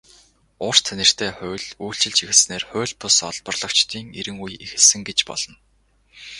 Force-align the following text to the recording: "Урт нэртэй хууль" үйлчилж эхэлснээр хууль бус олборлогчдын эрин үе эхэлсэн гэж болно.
"Урт 0.67 0.85
нэртэй 0.97 1.31
хууль" 1.37 1.67
үйлчилж 1.85 2.17
эхэлснээр 2.23 2.63
хууль 2.69 2.95
бус 3.01 3.15
олборлогчдын 3.29 4.05
эрин 4.19 4.37
үе 4.43 4.55
эхэлсэн 4.65 5.01
гэж 5.07 5.19
болно. 5.29 5.55